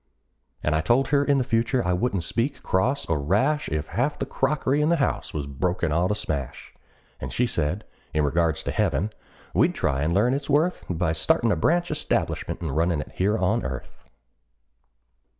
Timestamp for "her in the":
1.09-1.43